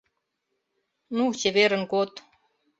[1.15, 2.11] Ну, чеверын код!